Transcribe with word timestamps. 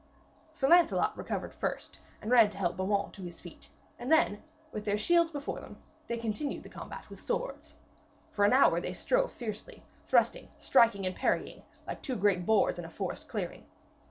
Sir 0.55 0.67
Lancelot 0.67 1.15
recovered 1.15 1.53
first 1.53 1.99
and 2.23 2.31
ran 2.31 2.49
to 2.49 2.57
help 2.57 2.75
Beaumains 2.75 3.11
to 3.11 3.21
his 3.21 3.39
feet, 3.39 3.69
and 3.99 4.11
then, 4.11 4.41
with 4.71 4.83
their 4.83 4.97
shields 4.97 5.29
before 5.29 5.59
them, 5.59 5.77
they 6.07 6.17
continued 6.17 6.63
the 6.63 6.69
combat 6.69 7.07
with 7.07 7.19
swords. 7.19 7.75
For 8.31 8.43
an 8.43 8.51
hour 8.51 8.81
they 8.81 8.93
strove 8.93 9.31
fiercely, 9.31 9.83
thrusting, 10.07 10.49
striking 10.57 11.05
and 11.05 11.15
parrying 11.15 11.61
like 11.85 12.01
two 12.01 12.15
great 12.15 12.47
boars 12.47 12.79
in 12.79 12.85
a 12.85 12.89
forest 12.89 13.27
clearing. 13.29 13.67